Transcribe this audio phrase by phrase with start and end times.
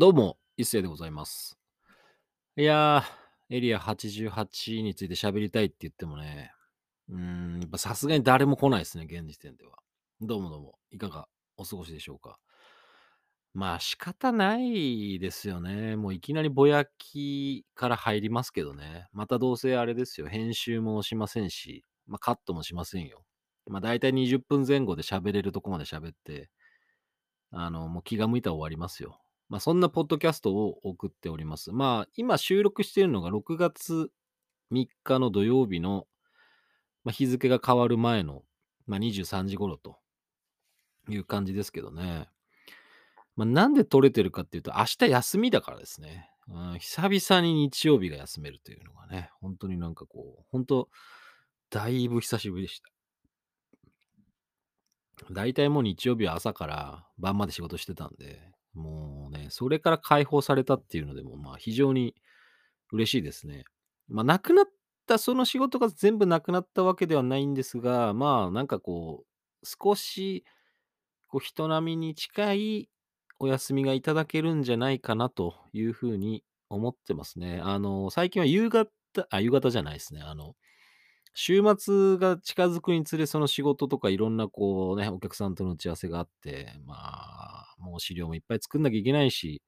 [0.00, 1.58] どうも、一世でございます。
[2.56, 6.52] いやー、エリア88について喋りたいって言ってもね、
[7.10, 9.76] うーん、やっぱさすがに誰も来ないですね、現時点では。
[10.22, 11.28] どうもどうも、いかが
[11.58, 12.38] お過ごしでしょうか。
[13.52, 15.96] まあ仕方ないですよね。
[15.96, 19.06] もういきなりぼやきから入りますけどね。
[19.12, 23.22] またどうせあれですよ、編集もしませんし、まあカットもしませんよ。
[23.66, 26.48] まあ大体20分前後で喋れるとこまで喋って、
[27.50, 29.20] あの、もう気が向いたら終わりますよ。
[29.50, 31.72] まあ、そんなポッドキャストを送っております。
[31.72, 34.10] まあ、今収録しているのが6月
[34.72, 36.06] 3日の土曜日の、
[37.02, 38.44] まあ、日付が変わる前の、
[38.86, 39.98] まあ、23時頃と
[41.08, 42.28] いう感じですけどね。
[43.34, 46.30] まあ、なんで撮れてるかっていうと、明日休みだからですね。
[46.48, 50.88] うん、久々に日曜日が休めるというのがね、本当になんかこう、本当
[51.70, 52.88] だいぶ久しぶりでした。
[55.32, 62.14] 大体もう日曜日は朝から晩まで仕事してたんで、もうね、それから解放されたっていうのでも、まあ非常に
[62.92, 63.64] 嬉しいですね。
[64.08, 64.66] まあなくなっ
[65.06, 70.44] た、その仕事が全部なくなったわけではないんですが、まあなんかこう、少し
[71.28, 72.90] こう人並みに近い
[73.38, 77.60] お休みがいただけるんじゃないかなというふうに思ってますね。
[77.62, 78.90] あの、最近は夕方、
[79.30, 80.22] あ、夕方じゃないですね。
[80.22, 80.54] あの、
[81.34, 89.62] 週末が近づくにつれ、その仕事とかいろんなこうね、お客さんとの打ち合わせがあって、まあ、もう資料もいっぱい作んなきゃいけないし、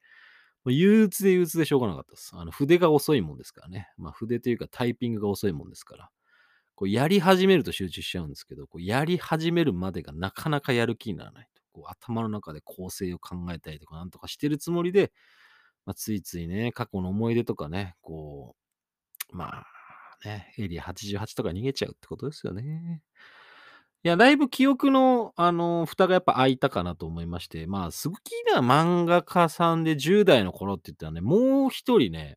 [0.67, 2.33] 憂鬱で憂鬱でしょうがなかったです。
[2.35, 3.89] あの筆が遅いもんですからね。
[3.97, 6.11] まあ筆というかタイピングが遅いもんですから。
[6.75, 11.63] こうやり始めると集中しちゃうんですけど、こうやり始めるまでがなかなかやる気にならないと。
[11.73, 15.13] こう頭の中で構成を考えたりとかなんとかしてるつもりで、
[15.87, 18.55] まあ、ついついね、過去の思い出とかね、こ
[19.33, 19.67] う、まあ
[20.25, 23.03] ね、エリア88とか逃げちゃうってことですよね。
[24.05, 32.37] いや、だいぶ記憶の、あの、蓋がやっぱ開いたかなと思いまして、まあ、好きな漫画家さんで10代の頃って言ったらね、もう一人ね、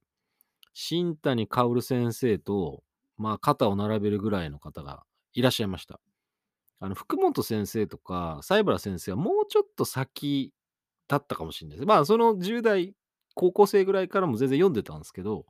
[0.74, 2.84] 新谷薫先生と、
[3.18, 6.00] まあ、肩を並べるぐらいの方がいらっしゃいました。
[6.80, 10.54] あの、福本先生とか、西原先生はもうちょっと先
[11.08, 11.88] だったかもしれないです。
[11.88, 12.94] まあ、その10代、
[13.34, 15.46] 高校生ぐらいからも全然読んでたんですけど、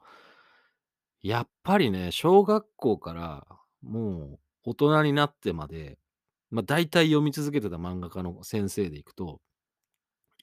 [1.26, 3.48] やっぱりね、小学校から
[3.82, 5.98] もう大人になってまで、
[6.52, 9.42] まあ大体読み続けてた漫画家の先生でいくと、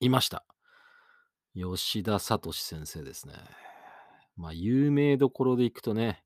[0.01, 0.45] いました。
[1.55, 3.35] 吉田聡先生ですね。
[4.37, 6.25] まあ有名どころでいくとね、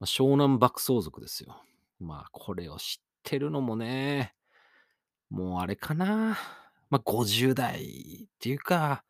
[0.00, 1.60] まあ、湘南爆走族ですよ。
[2.00, 4.32] まあこれを知ってるのもね、
[5.28, 6.38] もうあれかな。
[6.88, 9.04] まあ50代っていうか、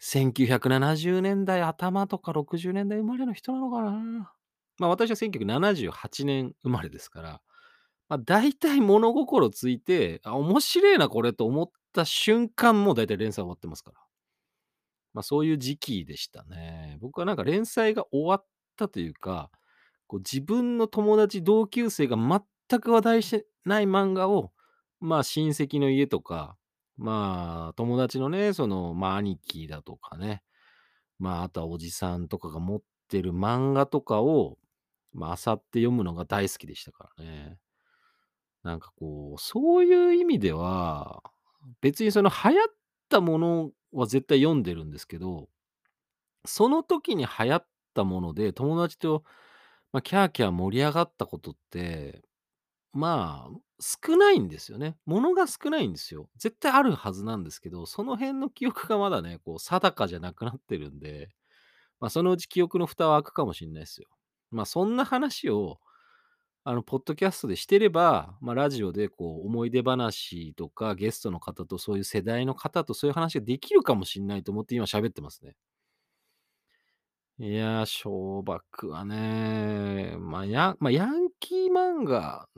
[0.00, 4.32] 1970年代頭とか60年代生まれの人なのかな。
[4.78, 7.40] まあ私は1978年生まれですから、
[8.08, 13.98] まあ大体物心ついて、あ、面白いなこれと思った瞬間もう大体連載終わってますから。
[15.14, 16.98] まあそういう時期でしたね。
[17.00, 18.46] 僕はなんか連載が終わっ
[18.76, 19.50] たというか、
[20.06, 24.52] こう自分の友達、同級生が全く話題してない漫画を、
[25.00, 26.55] まあ親戚の家とか、
[26.96, 30.42] まあ友達のね、その、まあ兄貴だとかね、
[31.18, 34.58] まああとはおじさんとかが持ってる漫画とかを、
[35.12, 37.58] まあ漁って読むのが大好きでしたからね。
[38.62, 41.22] なんかこう、そういう意味では、
[41.80, 42.74] 別にその流行っ
[43.08, 45.48] たものは絶対読んでるんですけど、
[46.44, 49.24] その時に流行ったもので友達と、
[49.92, 52.22] まあ、キャーキャー盛り上がったことって、
[52.96, 54.96] まあ、少ないんですよね。
[55.04, 56.30] ものが少ないんですよ。
[56.38, 61.28] 絶対あるはずなんですけど、その辺の記憶がまだね、こう定かじゃなくなってるんで、
[62.00, 64.08] まあ、そのうち記憶の蓋は開くかもしれないですよ。
[64.50, 65.78] まあ、そんな話を、
[66.64, 75.56] あの、ポッドキャストでしてれば、まあ、ラジオでこう、思い出話とか、ゲストの方とそういう世代の方とそういう話ができるかもしれないと思って今喋ってますね。
[77.38, 82.48] いやー、小爆はね、まあ、やまあ、ヤンキー漫画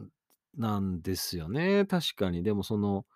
[0.59, 2.43] なんですよね、確かに。
[2.43, 3.07] でもその、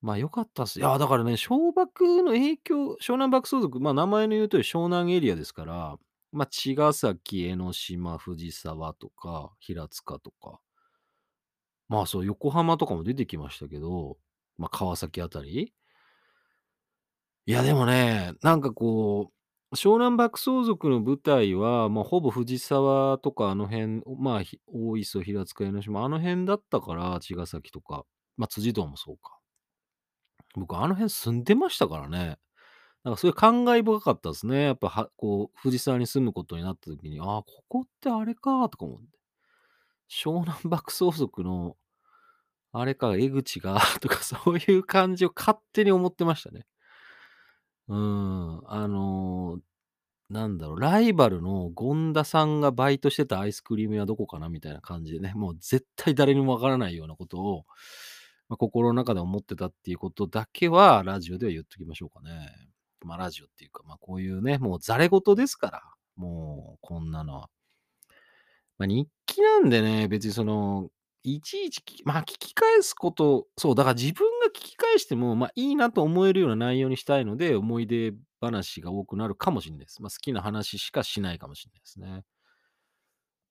[0.00, 0.80] まあ、良かったっす。
[0.80, 5.96] いや、だからね、小爆の影響湘南爆走族、まあ、名前の言う通り湘南エリアですから、
[6.32, 10.60] まあ、茅ヶ崎、江ノ島、藤沢とか、平塚とか、
[11.88, 14.18] まあ、そう、横浜とかも出てきましたけど、
[14.58, 15.72] まあ、川崎あたり
[17.46, 28.04] いや、でもね、なんかこう、湘南爆走族の舞台は、まあ、ほぼ藤沢とかあの辺、まあ、大磯、平塚、江ノ島、あの辺だったから、茅ヶ崎とか、
[28.36, 29.38] まあ、辻堂もそうか。
[30.54, 32.38] 僕、あの辺住んでましたからね。
[33.02, 34.62] なんかすごいう感慨深かったですね。
[34.62, 39.06] やっぱ、はこう、藤沢に住むことになった時に、ああ、ここってあれかとか思って。
[40.08, 41.76] 湘南爆走族の、
[42.72, 46.66] あれか、江口がとかそういう感じを勝手に思ってましたね。
[47.88, 49.58] うん、あの、
[50.30, 57.64] なんだろう、ライバルの権田さんがバイトしてたアイスクリーム屋どこかなみたいな感じでね、もう絶対誰にもわからないようなことを、
[58.48, 62.50] ま、心の中で思ってたっていうことだけは、ラジオでは言っときましょうかね。
[63.04, 65.82] ま、ラジオっていうか、ま、こういうね、もうざれ言ですから、
[66.16, 67.48] もうこんなのは。
[68.78, 70.90] ま、日記なんでね、別にその、
[71.24, 80.02] いちいち聞きま、聞き返すことそう、だから自分が聞き返しても、まあ、いいなと思えるような内容にしたいので、思い出話が多くなるかもしんないです。
[80.02, 82.24] まあ、好きな話しかしないかもしんないですね。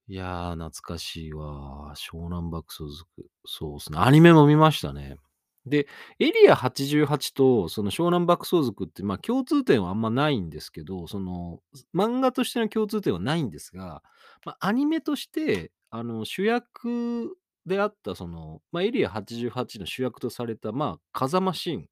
[0.08, 1.94] いやー、懐かしいわ。
[1.96, 3.08] 湘南爆走族。
[3.46, 5.18] そうですね、アニメも見ましたね。
[5.66, 5.88] で、
[6.19, 11.60] エリア88とその湘南爆走族って、まあ、共通点はあんまないんですけど、その、
[11.96, 14.04] 漫画としての共通点はないんですが、
[14.46, 21.88] まあ、アニメとして、あの、主役であったその、ま、エリア88の主役とされた、まあ、風間慎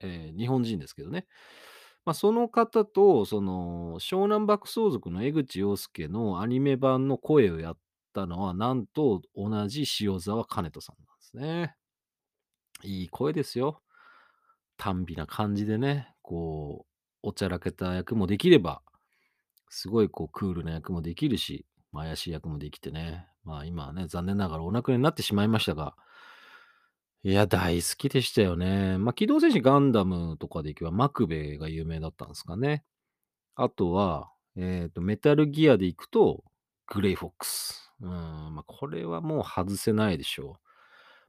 [0.00, 1.26] ええ、日本人ですけどね。
[2.04, 7.78] ま、その方と、その、湘南爆走族の江口洋介のアニメ版の声をやっ
[8.12, 11.76] たのは、なんと同じ塩澤兼人さんなんですね。
[12.82, 13.82] いい声ですよ。
[14.78, 18.82] 甘美な感じでね、こう、おちゃらけた役もできれば、
[19.70, 25.94] すごいこうクールな役もできるし、怪しい役もできてね、まあ、今はね、残念ながらお亡くなりになってしまいましたが
[27.24, 28.98] いや、大好きでしたよね。
[28.98, 32.84] まあ、機動戦士ガンダムとかでいけば、マクベが有名だったんですかね。
[33.54, 36.42] あとは、えっと、メタルギアでいくと、
[36.88, 37.92] グレイフォックス。
[38.00, 40.68] うん、まあ、これはもう外せないでしょう。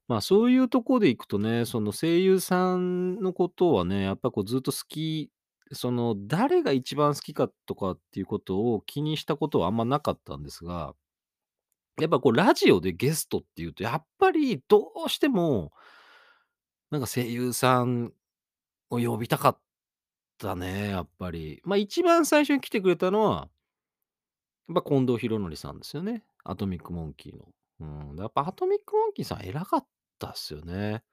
[0.08, 5.30] まあ、そういうとこでいくとね、その声優さんのことはね、やっぱこうずっと好き
[5.74, 10.94] その、誰が一番好きかとかっていうことを気にしたことはあんまなかったんですが
[12.00, 15.72] やっぱこうラジオでゲストっていうと、やっぱりどうしても
[16.92, 18.14] なんか声優さん
[18.90, 19.60] を呼びたかっ
[20.38, 21.62] たね、やっぱり。
[21.66, 23.50] まあ、一番最初に来てくれたのは
[24.68, 26.24] ま、近藤浩徳さんですよね。
[26.44, 27.46] アトミック・モンキーの。
[27.80, 29.86] うん、やっぱアトミック・モンキーさん偉かっ
[30.20, 31.04] たっすよね。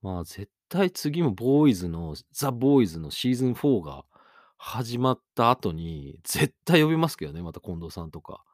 [0.00, 4.04] まあ、絶対次もボーイズのザ・ボーイズのシーズン4が
[4.56, 8.44] 始まった後に、絶対呼びますけどね、また近藤さんとか。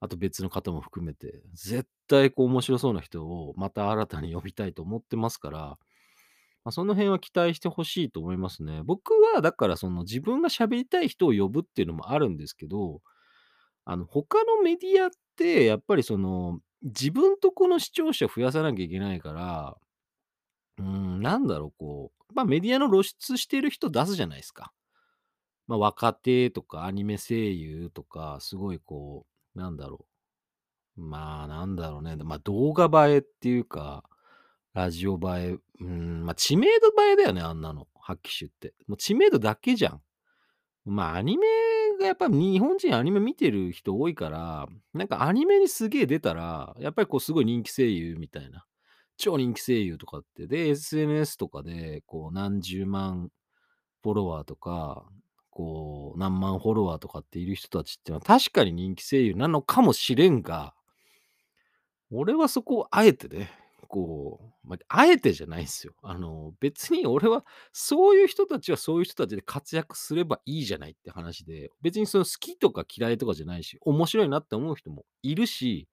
[0.00, 1.42] あと別の方も含めて。
[1.54, 5.78] 絶対こう面白そうな人をまた新たに呼びたいと思ってますから、
[6.64, 8.82] ま、その辺は期待して欲しいと思いますね。
[8.84, 13.00] 僕はだからその自分が喋りたい人を呼ぶっていうのもあるんですけど、
[13.84, 19.76] あの、他のメディアってやっぱりその、自分とこの視聴者増やさなきゃいけないから
[20.78, 24.72] うん、なんだろう、こう、まあ、メディアの露出してる人出すじゃないですか。
[25.66, 30.06] まあ、若手とかアニメ声優とか、すごいこう、なんだろ
[30.96, 31.00] う。
[31.00, 34.04] まあ、なんだろうね、で、ま、動画映えっていうか、
[34.74, 38.74] ラジオ映え、うん、ま、知名度映えだよね、あんなの、はっきし言って。
[38.88, 40.02] もう知名度だけじゃん。
[40.86, 41.46] まあ、アニメ
[42.00, 48.64] がやっぱ日本人アニメ見てる人多いから、なんかアニメにすげえ出たら、やっぱりこうすごい人気声優みたいな、
[49.16, 53.30] 超人気声優とかって、で、SNS とかでこう何十万
[54.02, 55.06] フォロワーとか、
[55.58, 60.72] こう何万フォロワーとかっている人たちっていうのは確かに人気声優なのかもしれんが
[62.12, 63.50] 俺はそこをあえてね、
[63.88, 65.94] こう、ま、あえてじゃないんすよ。
[66.00, 75.88] あの、別に俺はそういう人たちはそういう人たちで活躍すればいいじゃないって話で、別にその好きとか嫌いとかじゃないし、面白いなって思う人もいるし、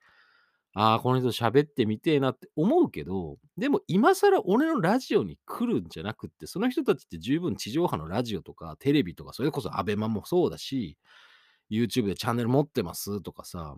[0.78, 10.98] ああ、この人喋ってみてえなって思うけど、でも今更俺のラジオに来るんじゃなくって、その人たちって十分地上波のラジオとかテレビとか、それこそアベマもそうだし、
[11.72, 13.78] YouTube でチャンネル持ってますとかさ、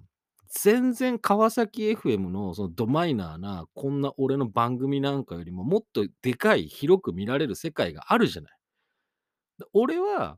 [0.50, 8.58] 全然川崎 FM のそのどマイナーな、こんな俺の番組なんかよりももっとでかい、広く見られる世界があるじゃない。
[9.74, 10.38] 俺は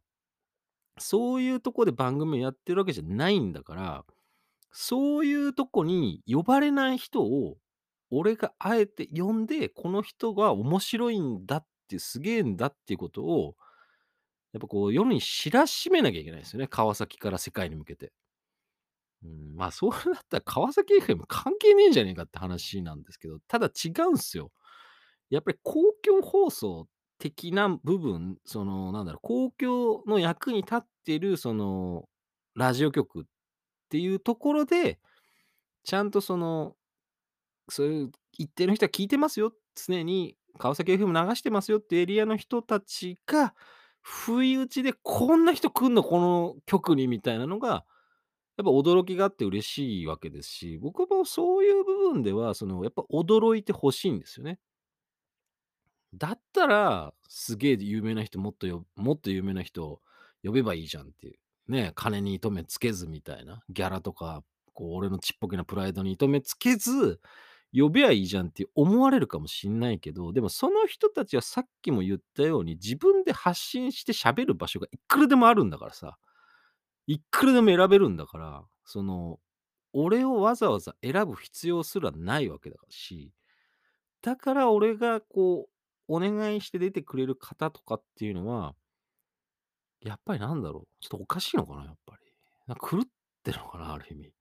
[0.99, 4.05] そういうとこで番組やってるわけじゃないんだから、
[4.71, 7.57] そういうとこに呼ばれない人を、
[8.11, 13.55] 俺があえて呼んで、この人が面白いんだって、すげえんだっていうことを、
[14.53, 18.11] やっぱこう世に知らしめなきゃいけないですよね、川崎から世界に向けて。
[19.23, 24.51] うん、まあ、そうなったら川崎 FM 関係ねえんじゃねえかって話なんですけど、ただ違うんすよ。
[25.29, 26.87] やっぱり公共放送
[27.19, 32.07] 的な部分、そのなんだろう、公共の役に立ってるその
[32.55, 33.23] ラジオ局っ
[33.89, 34.99] っていうところで、
[35.83, 36.75] ちゃんとその
[37.69, 43.55] そういう一定の人は聞いてますよ、常に川崎 FM 流してますよってエリアの人たちが、
[44.01, 47.85] 不意打ちでこんな人来んの、この局にみたいなのが、
[48.57, 54.59] やっぱ驚きがあって嬉しいわけですし、僕もそういう部分では、そのやっぱ驚いて欲しいんですよね。
[56.13, 60.01] だったら、すげえ有名な人もっとよもっと有名な人を
[60.43, 61.39] 呼べばいいじゃんっていう。
[61.69, 67.21] ね、金に糸目つけずみたいな、ギャラとか、こう俺のちっぽけなプライドに糸目つけず、
[67.73, 76.17] 呼べばいいじゃんって思われるかもしんないけど、でもその人たちはさっきも言ったように、自分で発信して喋る場所がいくらでもあるんだからさ。
[77.07, 79.39] いくらでも選べるんだから、その、
[79.93, 83.33] 俺をわざわざ選ぶ必要すらないわけだし、
[84.21, 85.71] だから俺がこう、
[86.07, 88.75] お願いして出てくれる方とかっていうのは、
[90.01, 92.31] やっぱりなんだろう、ちょっとおかしいのかな、やっぱり。
[92.67, 93.01] なんか狂っ
[93.43, 94.33] てるのかな、ある意味。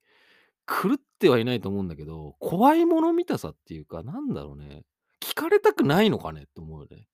[0.66, 4.82] 狂ってはいないと思うんだけど、怖いもの見たさっていうか、なんだろうね。
[5.20, 7.06] 聞かれたくないのかねって思うよね。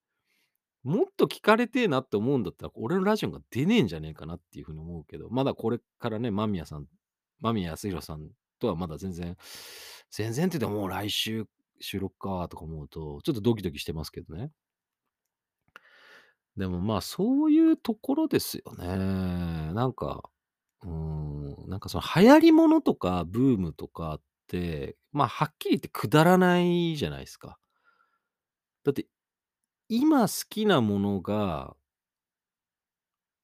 [0.82, 6.86] もっと聞かれてえなって思うんだったら、俺のラジオが出ねえんじゃねえかなっていうふうに思うけど、まだこれからね、間宮さん、
[7.40, 9.36] 間宮康弘さんとはまだ全然、
[10.10, 11.46] 全然って言ってももう来週
[11.80, 14.50] 収録かとか思うと、ちょっとドキドキしてますけどね。
[16.56, 18.86] でもまあ、そういうところですよね。
[19.74, 20.22] なんか、
[20.82, 27.58] うん、なんかその流行りものとかブームとかって、まあ、はっきり言ってくだらないじゃないですか。
[28.84, 29.06] だって、
[29.88, 31.76] 今好きなものが、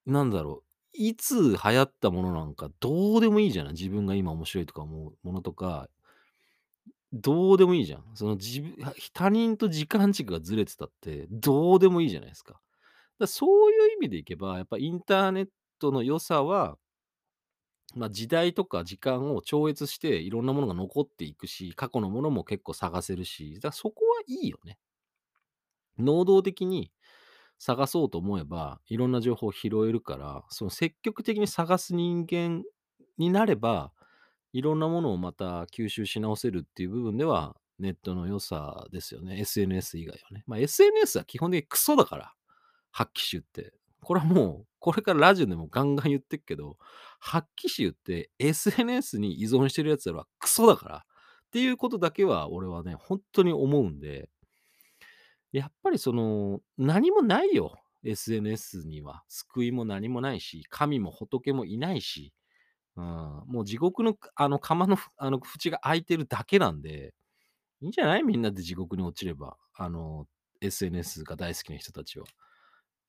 [0.06, 0.64] なんだろう、
[0.94, 3.72] いつ流行ったものなんかどうでもいいじゃない。
[3.74, 5.88] 自分が今面白いとか思うものとか、
[7.12, 8.04] どうでもいいじゃん。
[8.14, 8.74] その自分
[9.12, 12.60] 他人と時間軸がずれてたって、どうでもいいじゃないですか。
[13.20, 15.48] だそういう意味でいけば、やっぱインターネッ
[15.78, 16.76] トの良さは、
[17.94, 24.78] まあ、時代とか時間を超越していろんなものが残っていくし、過去のものも結構探せるし、だからそこはいいよね。
[25.98, 26.92] 能動的に
[27.58, 32.62] 探そうと思えば、いろんな情報を拾えるから、その積極的に探す人間
[33.18, 33.92] になれば、
[34.52, 39.40] いろんなものをまた吸収し直せるっていう部分では、ネットの良さですよね。
[39.40, 40.44] SNS 以外はね。
[40.46, 42.34] まあ、SNS は基本的にクソだから、
[42.92, 43.72] 発揮集って。
[44.02, 46.76] これはもう、これからラジオでもガンガン言ってっけど、
[47.20, 50.96] 発揮集って SNS に依存してる奴らはクソだから。
[50.98, 54.28] っていうことだけは俺はね、本当に思うんで、
[55.52, 57.76] やっぱりその、何もないよ。
[58.04, 59.24] SNS には。
[59.28, 62.32] 救いも何もないし、神も仏もいないし、
[62.96, 63.04] うん、
[63.46, 67.14] もう地獄のあの釜のあの縁が開いてるだけなんで、
[67.82, 68.22] いいんじゃない？
[68.24, 69.56] みんなで地獄に落ちれば。
[69.74, 70.26] あの、
[70.62, 72.26] SNS が大好きな人たちは。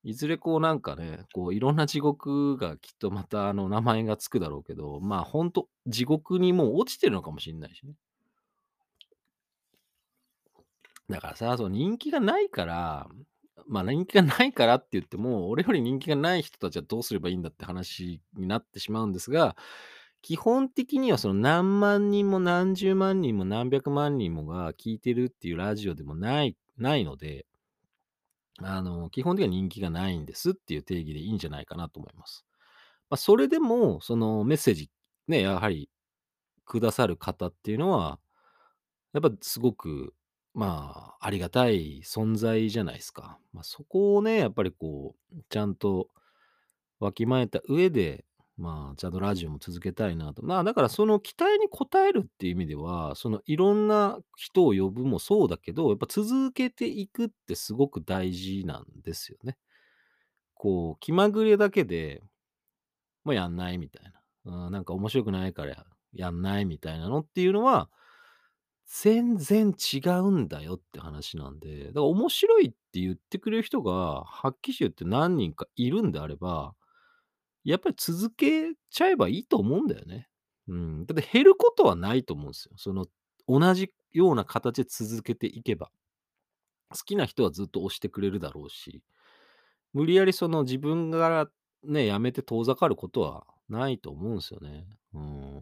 [0.04, 7.94] いずれこうなんかね、こういろんな地獄がきっとまたあの名前がつくだろうけど、まあほんと地獄にもう落ちてるのかもしんないしね。
[11.10, 13.08] だからさ、その人気がないから、
[13.68, 19.56] まあ人気がないからって言っても、俺より人気がない人たちはどうすればいいんだって話になってしまうんですが、
[20.22, 27.46] 基本的にはその何万人も何十万人も何百万人もが聞いてるっていうラジオでもないないので、
[28.60, 32.46] あの、基本的には人気がないんですっていう定義でいいんじゃないかなと思います。
[33.10, 34.90] まあ、それでも、そのメッセージ、
[35.28, 35.90] ね、やはり
[36.66, 38.20] くださる方っていうのは、
[39.14, 40.14] やっぱすごく、
[40.54, 43.40] まあ、ありがたい存在じゃないですか。
[43.54, 46.10] まあ、そこをね、やっぱりこう、ちゃんと
[47.00, 48.26] わきまえた上で、
[48.58, 50.46] まあ、ちゃんとラジオも続けたいなと。
[50.46, 59.58] まあ、だからその期待に応えるっていう意味では、そのいろんな人を呼ぶもそうだけど、やっぱ続けていくってすごく大事なんですよね。
[60.54, 62.22] こう、気まぐれだけで、
[63.24, 64.12] もうやんないみたい
[64.46, 64.66] な。
[64.66, 67.90] うん、なんか面白くないからやんないみたいなのっていうのは、
[68.86, 76.76] 全然違うんだよって話なんで、だから面白いって言ってくれる人が、発揮集って何人かいるんであれば、
[77.64, 80.28] やっぱり続けちゃえばいいと思うんだよね。
[80.68, 81.06] うん。
[81.06, 82.74] だって減ることはないと思うんですよ。
[82.78, 83.06] その、
[83.48, 85.92] 同じような形で続けていけば。
[86.90, 89.02] 好きな人はずっと推してくれるだろうし、
[89.94, 91.50] 無理やりその自分が
[91.84, 94.86] ね、やめて遠ざかることはないと思うんですよね。
[95.14, 95.62] うん。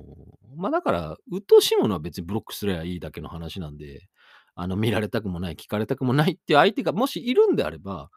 [0.57, 4.09] まあだから、鬱陶しいものは別にブロックすればいいだけの話なんで、
[4.55, 8.09] あの、見られたくもない、聞かれたくもないっていう相手がもしいるんであれば、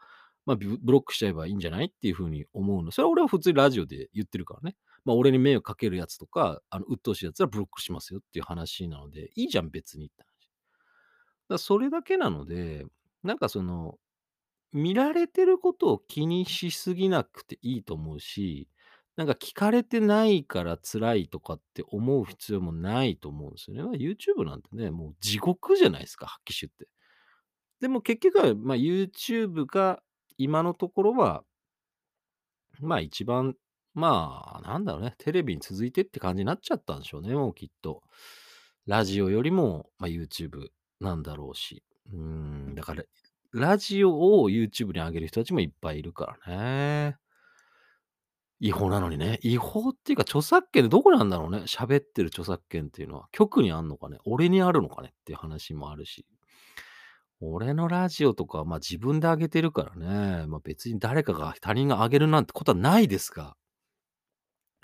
[0.44, 2.90] まあ、ブロックしちゃえばいいんじゃないっていうふうに思うの。
[2.90, 4.76] それは俺は普通にラジオで言ってるからね。
[5.04, 10.28] まあ、俺に迷惑かけるやつとか、あの、鬱陶しいやつはブロックしますよっていう話なので、いいじゃん、別にって話。
[11.48, 12.86] だそれだけなので、
[13.22, 13.98] なんかその、
[14.72, 18.68] 見られてることを気にしすぎなくていいと思うし、
[19.16, 23.82] なんか聞かれてないから辛いとかって思う必要もないと思うんですよね。
[23.82, 26.88] まあ、YouTube なんてね、もう地獄じゃないですか、発揮集って。
[27.80, 30.02] でも結局は、まあ、YouTube が
[30.38, 31.44] 今のところは、
[32.80, 33.54] まあ一番、
[33.94, 38.02] まあなんだろうね、テレビに続いてって感じになっちゃったんでしょうね、もうきっと。
[38.86, 40.68] ラジオよりも、まあ、YouTube
[41.00, 41.84] なんだろうし。
[42.12, 43.04] うーん、だから
[43.52, 46.56] ラジオを YouTube に上げる人たちもいっぱいいるから
[47.10, 47.16] ね。
[48.60, 49.40] 違法なのにね。
[49.42, 51.58] 違法っていうか、著作権どこにあんだろうね。
[51.66, 53.28] 喋ってる著作権っていうのは。
[53.32, 54.18] 局にあんのかね。
[54.24, 56.24] 俺にあるのかねっていう話もあるし。
[57.42, 60.46] 俺のラジオとか、まあ自分で上げてるからね。
[60.46, 63.56] まあ別に誰かが、他人が上げるなんてことはないですが。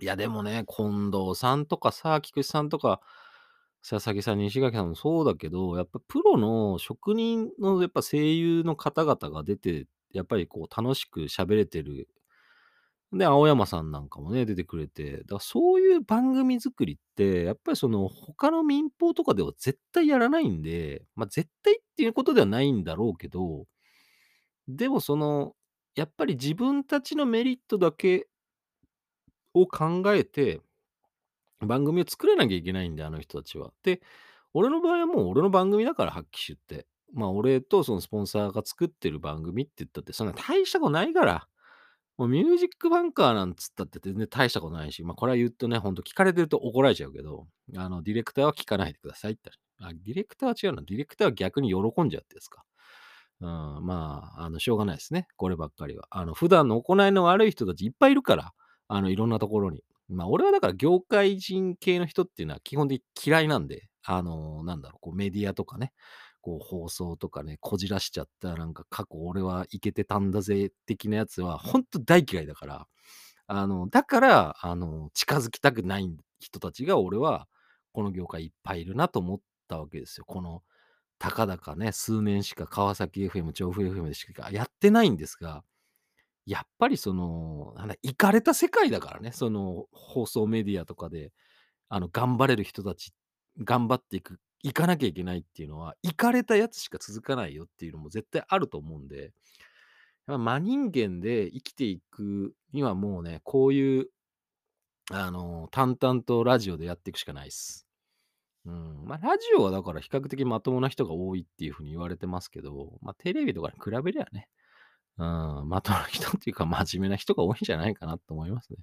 [0.01, 3.01] いやでもね、近藤さんとかさ、菊池さんとか、
[3.89, 12.09] 佐々木さん、西垣さんもそうだけど、やっぱプロの職人のやっぱ声優の方々が出て、やっぱりこう楽しく喋れてる。
[13.13, 23.65] で、青山さんなんかもね、出てくれて、だからそういう番組作りって、やっぱりその他の民放とかでは絶対やらないんで、まあ絶対っていうことではないんだろうけど、
[24.69, 25.55] でもその、
[25.95, 28.29] やっぱり自分たちのメリットだけ
[29.55, 30.61] を考えて、
[31.61, 33.73] 番組を作らなきゃいけないんで、あの人たちは。
[33.83, 34.01] で、
[34.55, 36.87] 俺の場合はもう俺の番組だから発揮しって。
[37.13, 41.49] まあ俺とそのスポンサーが作ってる番組って言ったって、そんな大したことないから。
[42.19, 47.47] もうミュージックバンカーなんつったって全然大したことないし、まあこれは言うとね、ほんと聞かれてると怒られちゃうけど、
[47.77, 49.51] あの、ディレクターは聞かないでくださいって。
[49.81, 50.83] あ、ディレクターは違うな。
[50.83, 52.65] ディレクターは逆に喜んじゃってやつか。
[53.41, 53.49] うん、
[53.87, 55.29] まあ、あの、しょうがないですね。
[55.37, 56.07] こればっかりは。
[56.11, 58.53] あの、普段の行いの悪い人たちいっぱいいるから、
[58.89, 59.85] あの、いろんなところに。
[60.09, 65.93] まあ、俺はだから業界人系の人っていうのは基本的に嫌いなんで、あの、なんだろう、こうメディアとかね、
[66.41, 72.87] こう放送とかね、こじらしちゃったなんか過去俺はいけてたんだぜ的なやつは、ほんと大嫌いだから、
[73.47, 77.49] あの、だから、あの、近づきたくない人たちが俺は、
[77.93, 80.25] この業界いっぱいいるなと思ったわけですよ。
[80.27, 80.63] この、
[81.19, 85.65] たかだかね、数年しか川崎 FM、調布 FM でしかやってないんですが、
[86.47, 91.33] やっぱりその、なんだ、行かれた世界だからね、その放送メディアとかで、
[91.89, 93.13] あの、頑張れる人たち、
[93.65, 99.33] 頑張っていく、行かなきゃいけないっていうのは、行かれたやつしか続かないよっていうのも絶対あると思うんで、
[100.27, 104.09] 真人間で生きていくにはもうね、こういう、
[105.11, 107.87] あの、淡々とラジオでやっていくしかないっす。
[108.67, 109.05] うん。
[109.07, 114.49] まあ、ラジオはだから比較的まともな人が多いっていう風に言われてますけど、まあ、テレビとかに比べりゃね、
[115.17, 118.79] うん、まともな人っていうか真面目な人が多いんじゃないかなと思いますね。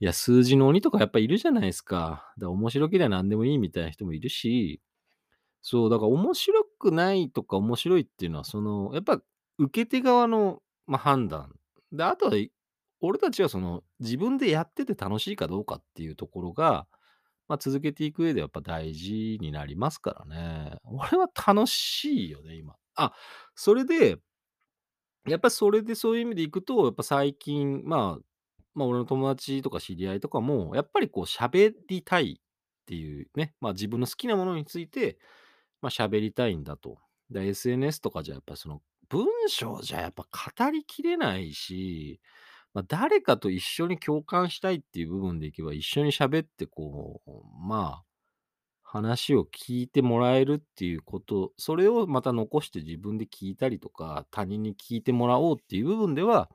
[0.00, 2.32] いや、数字の鬼とかやっぱいるじゃないですか。
[2.38, 4.80] だから面白ければ何でもいいみたいな人もいるし、
[5.62, 9.20] そう、だから面白くないとか面白いっていうのは、その、やっぱ
[9.58, 11.52] 受け手側の、まあ、判断。
[11.92, 12.32] で、あとは、
[13.00, 16.86] 俺たちはその、自分でやってて楽しいかどうかっていうところが、
[17.48, 20.78] まあ、続けていく上でやっぱ大事になりますからね。
[20.84, 22.76] 俺は楽しいよね、今。
[22.94, 23.12] あ、
[23.54, 24.18] それで、
[25.26, 28.24] やっぱそれでそういう意味でいくと、やっぱ最近、まあ、
[28.78, 35.18] まあ俺の友達とか知り合いとかも、やっぱりこう喋りたいっていうね、まあ自分の好きなものについて、
[35.82, 36.98] まあ喋りたいんだと。
[37.30, 40.26] で、SNS とかじゃやっぱその文章じゃやっぱ
[40.64, 42.20] 語りきれないし、
[42.74, 47.30] まあ、誰かと一緒に共感したいっていう部分でいけば、一緒に喋ってこう、
[47.66, 48.04] まあ、
[48.82, 56.50] 話を聞いてもらえるっていうこと、それをまた残して自分で聞いたりとか、他人に聞いてもらおうっていう部分では、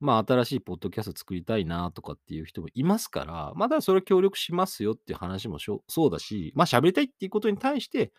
[0.00, 8.12] まあ、新しいポッドキャスト作りたいなとかっていう人もいますから、まだそれ協力しますよっていう話もそうだし、まあ喋りたいっていうことに対して、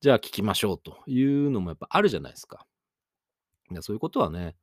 [0.00, 2.66] じゃあ聞きましょうというのもやっぱあるじゃないですか。
[3.82, 4.56] そういうことはね、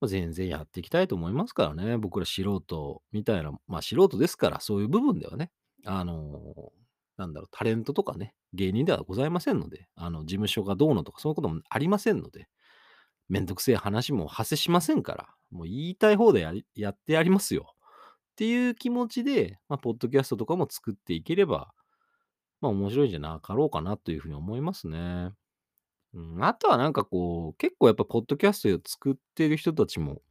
[0.00, 1.96] ま、全然やっていきたいと思いますからね。
[1.98, 5.50] 僕ら素人みたいな、まあ素人ですから、そういう部分ではね、
[5.86, 6.72] あの
[7.16, 12.48] なんだろう、タレントとかね、芸人ではございませんので、あの、事務所がどうのとかそういうこともありませんので、
[13.28, 17.74] めんどくせえ話も発生しませんから、もう言いたい方でややってやりますよ。
[18.32, 21.72] っていう気持ちで、まあ、ポッドキャストとかも作っていければ、
[22.60, 25.32] まあ面白いんじゃなかろうかなというふうに思いますね。
[26.14, 30.22] うん、あとはなんかこう、結構やっぱポッドキャストを作ってる人たちも、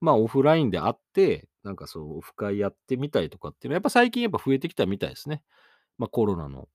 [0.00, 5.42] まあオフラインで会って、なんかそう、オフ会やってみたりとかっていうのは、やっぱ最近やっぱ増えてきたみたいですね。
[5.98, 6.68] まあコロナの、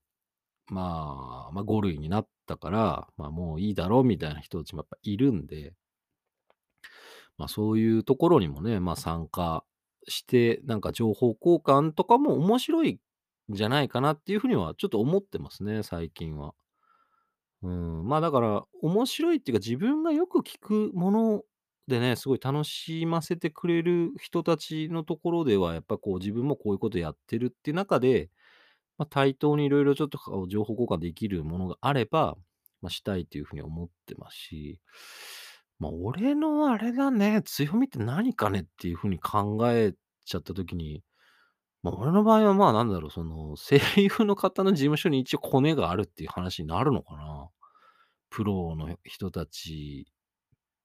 [0.68, 5.74] まあ、まあ5類になったから、まあもういいだろうみたいな人たちもやっぱいるんで、
[7.36, 9.64] まあそういうところにもね、まあ参加
[10.08, 13.00] して、なんか情報交換とかも面白い
[13.50, 16.54] んじゃないかなっていうふうにはちょっと思ってますね、最近は。
[17.62, 21.42] うん、まあだから、面白いっていうか、自分がよく聞くもの
[21.88, 28.30] でね、すごい楽しませてくれる人たちのところでは、やっぱこう自分もこういうことやってるっていう中で、
[28.98, 32.36] まあ、対等にいろいろちょっと情報交換できるものがあれば、
[32.82, 34.80] まあ、したいというふうに思ってますし、
[35.78, 41.02] まあ俺のあれだね、強みって何かねっていうふうに考えちゃったときに、
[41.82, 47.48] まあ俺の場合はまあなんだろう、その声優の方の事務所に一応コネがあるっていう話になるのかな。
[48.30, 50.06] プロの人たち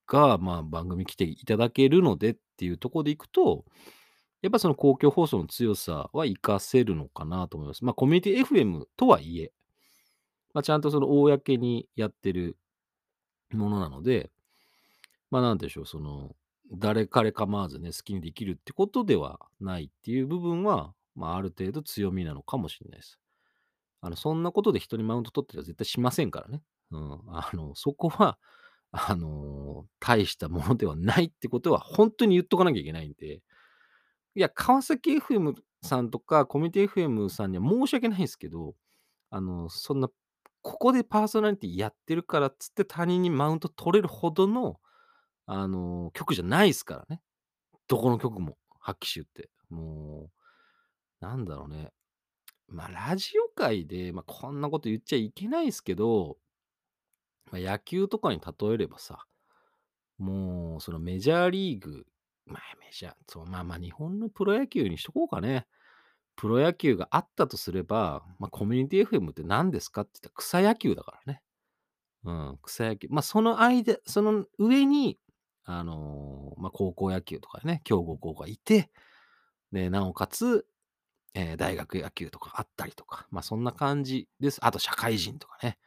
[0.08, 3.66] が、まあ、番組来ていただけるのでっていうところでいくと、
[4.44, 7.86] やっぱその公共放送の強さは活かせるのかなと思います。
[7.86, 9.54] まあ、コミュニティ FM とはいえ、
[10.54, 12.58] まあ、ちゃんとその公にやってる
[13.54, 14.32] ものなので、
[15.32, 16.36] まあ、なんでしょう、その、
[16.76, 23.20] 誰彼構わずね、好きにできるってことではないっていう部分は、まあ、ある程度強みなのかもしれないです。
[24.02, 26.62] あの、そんなことで人にマウント取ってたら絶対しませんからね。
[26.92, 27.20] うん。
[27.28, 28.38] あの、そこは、
[28.92, 33.42] あの、大したものではないってことは、本当に言っとかなきゃいけないんで、
[34.36, 38.76] いや、川崎 FM さんとか、コミュニティ FM さんには申し訳ないですけど、
[39.30, 40.10] あの、そんな、
[40.62, 44.80] ここでパーソナリティやってるからっつって他人にマウント取れるほどの、
[45.46, 47.22] あの、曲じゃないですからね。
[47.88, 49.50] どこの曲も、発揮集って。
[49.70, 50.30] も
[51.22, 51.92] う、なんだろうね。
[52.68, 56.38] まあ、ラジオ界で、まあ、こんなこと言っちゃいけないですけど、
[57.52, 59.26] まあ、野球とかに例えればさ、
[60.18, 62.06] もう、そのメジャーリーグ、
[62.46, 65.66] まあ、メジャー、そう、まあまあ、日本のプロ野球にしとこうかね。
[66.36, 71.42] プロ野球があったとすれば、まあ、コミュニティ FM って何ですかって言ったら草野球だからね。
[72.24, 73.08] うん、草野球。
[73.12, 75.20] まあ、その間、その上に、
[75.66, 78.90] あのーまあ、高校野球とかね、強豪校がいて、
[79.72, 80.66] で、なおかつ、
[81.36, 84.60] えー大学野球とかあったりとか、まあ、そんな感じです。
[84.66, 85.78] あと、社会人とかね。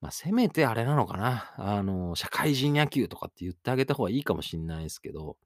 [0.00, 1.54] まあ、せめてあれなのかな。
[1.58, 5.36] あの社会人野球とかって言ってあげた方がいいかもしんないですけど、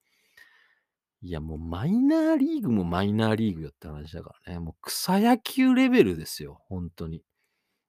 [1.24, 4.58] いや、もうマイナーリーグもマイナーリーグよって話だからね。
[4.58, 7.22] もう草野球レベルですよ、本当に。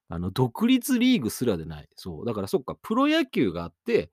[0.10, 1.90] あの、独立リーグすらでない。
[1.96, 2.26] そう。
[2.26, 4.12] だからそっか、プロ野球があって、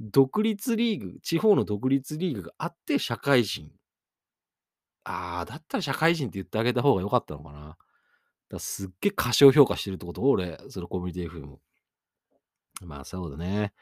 [0.00, 3.70] 独立リーグ、地方の独立リーグがあって、社会人。
[5.04, 7.76] ああ、だったら社会人って言ってあげた方が良かったのかな。
[8.48, 10.22] だすっげえ過小評価してるってこと？
[10.22, 11.58] 俺、そのコミュニティ FM。
[12.82, 13.72] まあそうだね。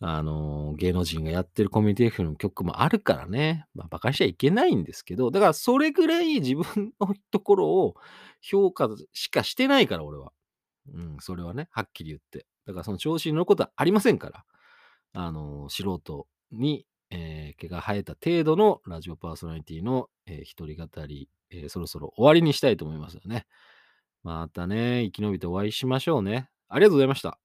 [0.00, 3.66] あの、芸能人がやってるコミュニティ FM の曲もあるからね。
[3.74, 7.94] まあ、馬鹿にしちゃいけないんですけど、だからそれぐらい自分のところを
[8.40, 10.32] 評価しかしてないから、俺は。
[10.92, 12.46] うん、それはね、はっきり言って。
[12.66, 14.44] だからその調子に乗ることはありませんから。
[15.14, 23.46] あの、素人に、えー毛が生えた程度のラジオパーソナリティの、えー一人語り、えーそろそろ終わりにしたいと思いますよね。
[24.24, 26.50] またね、生き延びてお会いしましょうね。
[26.68, 27.43] ありがとうございました。